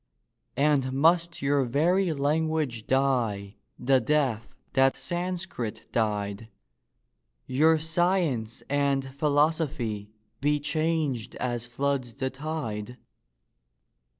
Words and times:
And 0.57 0.93
must 0.93 1.43
your 1.43 1.63
very 1.63 2.11
language 2.11 2.87
die 2.87 3.57
the 3.77 3.99
death 4.01 4.47
that 4.73 4.95
Sanscrit 4.95 5.91
died— 5.91 6.49
Your 7.45 7.77
science 7.77 8.63
and 8.67 9.05
philosophy 9.13 10.09
be 10.39 10.59
changed 10.59 11.35
as 11.35 11.67
floods 11.67 12.15
the 12.15 12.31
tide? 12.31 12.97